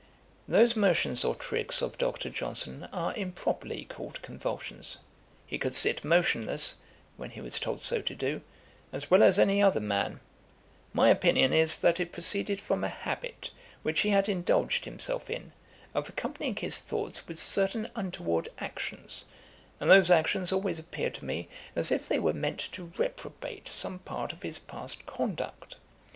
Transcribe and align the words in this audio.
]'Those 0.47 0.75
motions 0.75 1.23
or 1.23 1.35
tricks 1.35 1.79
of 1.79 1.95
Dr. 1.95 2.31
Johnson 2.31 2.89
are 2.91 3.13
improper'y 3.13 3.87
called 3.87 4.19
convulsions. 4.23 4.97
He 5.45 5.59
could 5.59 5.75
sit 5.75 6.03
motionless, 6.03 6.73
when 7.17 7.29
he 7.29 7.39
was 7.39 7.59
told 7.59 7.83
so 7.83 8.01
to 8.01 8.15
do, 8.15 8.41
as 8.91 9.11
well 9.11 9.21
as 9.21 9.37
any 9.37 9.61
other 9.61 9.79
man; 9.79 10.19
my 10.91 11.09
opinion 11.11 11.53
is 11.53 11.77
that 11.81 11.99
it 11.99 12.11
proceeded 12.11 12.59
from 12.59 12.83
a 12.83 12.89
habit 12.89 13.51
which 13.83 13.99
he 13.99 14.09
had 14.09 14.27
indulged 14.27 14.85
himself 14.85 15.29
in, 15.29 15.51
of 15.93 16.09
accompanying 16.09 16.55
his 16.55 16.79
thoughts 16.79 17.27
with 17.27 17.37
certain 17.37 17.87
untoward 17.95 18.49
actions, 18.57 19.25
and 19.79 19.91
those 19.91 20.09
actions 20.09 20.51
always 20.51 20.79
appeared 20.79 21.13
to 21.13 21.25
me 21.25 21.47
as 21.75 21.91
if 21.91 22.07
they 22.07 22.17
were 22.17 22.33
meant 22.33 22.57
to 22.59 22.91
reprobate 22.97 23.69
some 23.69 23.99
part 23.99 24.33
of 24.33 24.41
his 24.41 24.57
past 24.57 25.05
conduct. 25.05 25.75